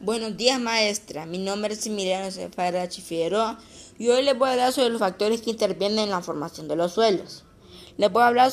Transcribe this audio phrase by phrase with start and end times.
[0.00, 1.26] Buenos días, maestra.
[1.26, 3.58] Mi nombre es Emiliano Cefarachi Figueroa
[3.98, 6.76] y hoy les voy a hablar sobre los factores que intervienen en la formación de
[6.76, 7.42] los suelos.
[7.96, 8.52] Les voy a hablar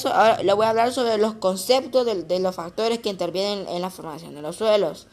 [0.92, 5.06] sobre los conceptos de, los factores que intervienen en la formación de los suelos.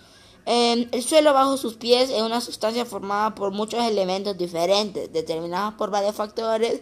[0.46, 5.90] el suelo bajo sus pies es una sustancia formada por muchos elementos diferentes, determinados por
[5.90, 6.80] varios factores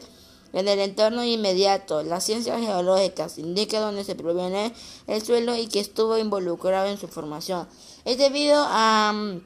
[0.53, 2.03] en el entorno inmediato.
[2.03, 4.73] Las ciencias geológicas indican dónde se proviene
[5.07, 7.69] el suelo y que estuvo involucrado en su formación.
[8.05, 9.41] Es debido a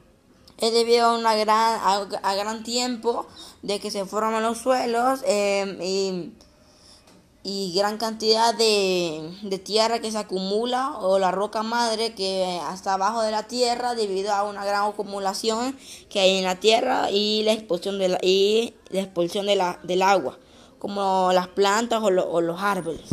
[0.57, 1.79] es debido a una gran
[2.23, 3.25] a, gran tiempo
[3.61, 6.31] de que se forman los suelos em, y,
[7.43, 12.93] y, gran cantidad de, de, tierra que se acumula o la roca madre que hasta
[12.93, 15.77] abajo de la tierra debido a una gran acumulación
[16.09, 20.37] que hay en la tierra y la expulsión de la, y la expulsión del agua
[20.85, 23.09] como las plantas o, los árboles.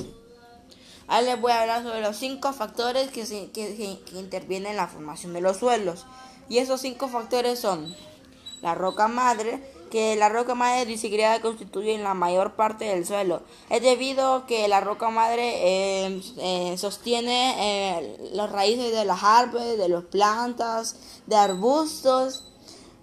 [1.06, 3.22] Ahora les voy a hablar sobre los cinco factores que,
[4.12, 6.04] intervienen en la formación de los suelos.
[6.50, 7.96] Y esos cinco factores son
[8.60, 9.58] la roca madre,
[9.90, 13.40] que la roca madre disgregada constituye la mayor parte del suelo.
[13.70, 17.54] Es debido a que la roca madre eh, eh, sostiene
[17.96, 22.51] eh, las raíces de las árboles, de las plantas, de arbustos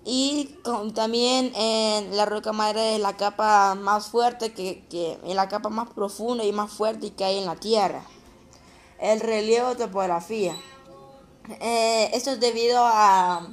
[0.05, 0.57] y
[0.95, 5.89] también en la roca madre es la capa más fuerte que, que la capa más
[5.89, 8.03] profunda y más fuerte que hay en la tierra.
[8.99, 10.55] El relieve o topografía.
[11.61, 13.47] Eh, esto es debido a,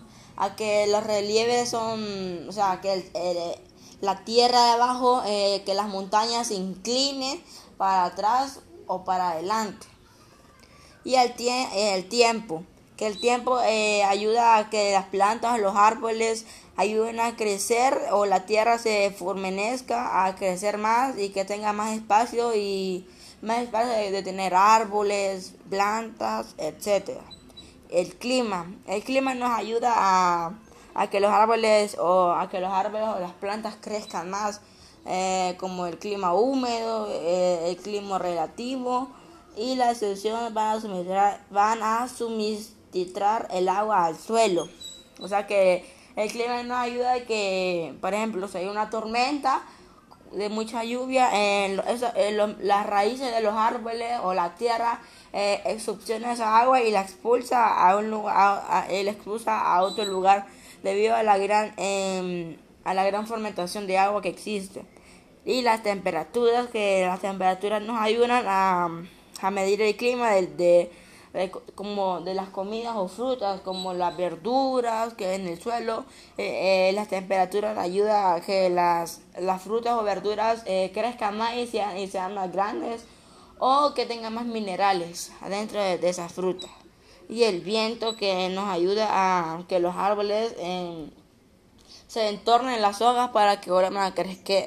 [0.56, 3.60] que los relieves son, o sea, que
[4.00, 7.42] la tierra de abajo, eh, que las montañas se inclinen
[7.76, 9.86] para atrás o para adelante.
[11.04, 11.34] Y el,
[11.74, 12.64] el tiempo
[12.96, 18.26] que el tiempo eh, ayuda a que las plantas, los árboles ayuden a crecer o
[18.26, 23.06] la tierra se formenezca a crecer más y que tenga más espacio y
[23.42, 27.22] más espacio de, tener árboles, plantas, etcétera.
[27.90, 30.58] El clima, el clima nos ayuda a,
[30.94, 34.60] a, que los árboles o a que los árboles o las plantas crezcan más,
[35.04, 39.08] eh, como el clima húmedo, eh, el clima relativo
[39.56, 44.70] y las estaciones van a suministrar, van a suministrar titrar el agua al suelo.
[45.20, 45.84] O sea que
[46.16, 49.62] el clima nos ayuda a que, por ejemplo, si hay una tormenta
[50.32, 55.02] de mucha lluvia, en, las raíces de los árboles o la tierra
[55.34, 58.34] eh, esa agua y la expulsa a un lugar,
[58.66, 60.46] a, expulsa a otro lugar
[60.82, 64.84] debido a la gran em, a la gran fermentación de agua que existe
[65.44, 68.88] y las temperaturas que las temperaturas nos ayudan a,
[69.42, 70.90] a medir el clima de
[71.74, 76.04] como de las comidas o frutas, como las verduras que en el suelo,
[76.38, 81.54] eh, eh, las temperaturas ayudan a que las, las frutas o verduras eh, crezcan más
[81.56, 83.04] y sean, y sean más grandes
[83.58, 86.70] o que tengan más minerales adentro de, esas frutas.
[87.28, 90.54] Y el viento que nos ayuda a que los árboles
[92.06, 94.14] se entornen las hojas para que vuelvan a,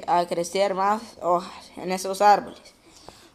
[0.06, 2.79] a crecer más hojas en esos árboles.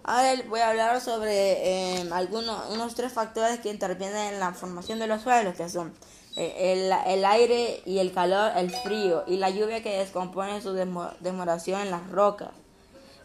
[0.07, 4.99] Ahora voy a hablar sobre eh, algunos unos tres factores que intervienen en la formación
[4.99, 5.95] de los suelos, que son
[6.37, 11.81] eh, el, aire y el calor, el frío y la lluvia que descompone su demoración
[11.81, 12.49] en las rocas.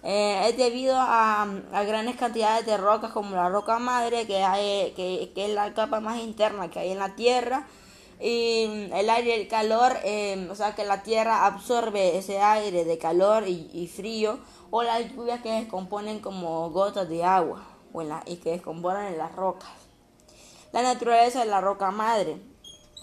[0.03, 1.47] Eh, es debido a,
[1.87, 6.19] grandes cantidades de rocas como la roca madre, que, hay, que, es la capa más
[6.21, 7.67] interna que hay en la Tierra,
[8.21, 9.97] y el aire el calor,
[10.51, 14.39] o sea que la Tierra absorbe ese aire de calor y frío
[14.71, 19.35] o las lluvias que descomponen como gotas de agua o y que descomponen en las
[19.35, 19.69] rocas.
[20.73, 22.41] La naturaleza de la roca madre.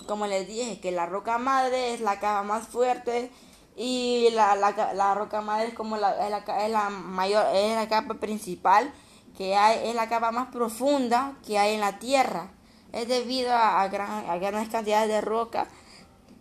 [0.07, 3.31] Como les dije, que la roca madre es la capa más fuerte
[3.75, 7.89] y la, la, roca madre es como la, es la, es la, mayor, es la
[7.89, 8.93] capa principal
[9.37, 12.51] que hay, es la capa más profunda que hay en la tierra.
[12.93, 15.67] Es debido a, gran, a grandes cantidades de roca,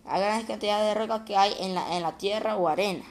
[0.05, 3.05] a grandes cantidades de roca que hay en la, en la tierra o arena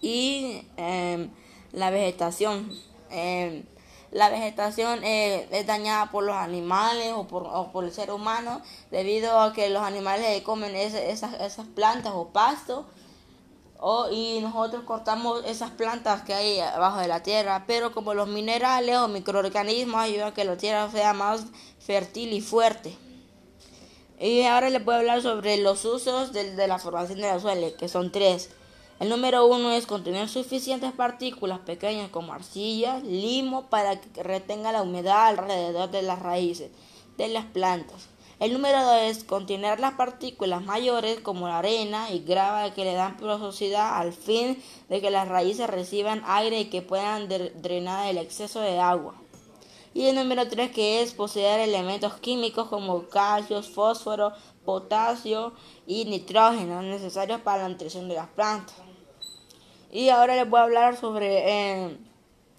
[0.00, 1.30] y em,
[1.72, 2.70] la vegetación.
[3.10, 3.64] Em,
[4.12, 8.62] la vegetación eh, es dañada por los animales o por, o por, el ser humano
[8.90, 12.86] debido a que los animales comen esas, esas plantas o pastos
[14.10, 18.96] y nosotros cortamos esas plantas que hay abajo de la tierra, pero como los minerales
[18.96, 21.46] o microorganismos ayudan a que la tierra sea más
[21.78, 22.96] fértil y fuerte.
[24.18, 27.38] Y ahora les voy a hablar sobre los usos de, de la formación de la
[27.38, 28.50] suelo, que son tres.
[28.98, 34.82] El número uno es contener suficientes partículas pequeñas como arcilla, limo para que retenga la
[34.82, 36.70] humedad alrededor de las raíces
[37.18, 38.08] de las plantas.
[38.38, 42.92] El número dos es contener las partículas mayores como la arena y grava que le
[42.92, 48.18] dan porosidad al fin de que las raíces reciban aire y que puedan drenar el
[48.18, 49.14] exceso de agua.
[49.94, 54.34] Y el número 3 que es poseer elementos químicos como calcio, fósforo,
[54.66, 55.54] potasio
[55.86, 58.76] y nitrógeno necesarios para la nutrición de las plantas.
[59.90, 61.96] Y ahora les voy a hablar sobre eh,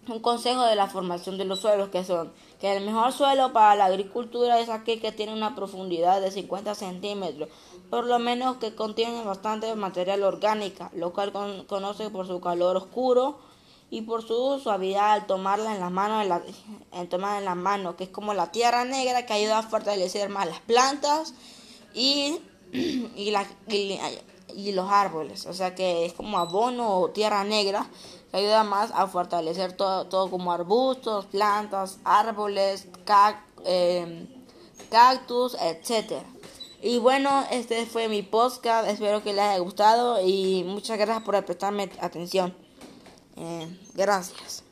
[0.10, 3.76] un consejo de la formación de los suelos que son que el mejor suelo para
[3.76, 7.50] la agricultura es aquel que tiene una profundidad de 50 centímetros,
[7.90, 11.32] por lo menos que contiene bastante material orgánica, lo cual
[11.68, 13.38] conoce por su calor oscuro
[13.90, 16.42] y por su suavidad al tomarla en las manos, en, la,
[16.94, 20.30] en tomar en las manos, que es como la tierra negra que ayuda a fortalecer
[20.30, 21.34] más las plantas
[21.94, 22.40] y,
[22.74, 24.00] y, la, y,
[24.56, 25.46] los árboles.
[25.46, 27.88] O sea que es como abono o tierra negra
[28.32, 32.88] que ayuda más a fortalecer todo, todo como arbustos, plantas, árboles,
[33.66, 34.28] em,
[34.90, 36.24] cactus, etc.
[36.82, 38.88] Y bueno, este fue mi podcast.
[38.88, 42.56] Espero que les haya gustado y muchas gracias por prestarme atención.
[43.36, 44.67] Eh, gracias.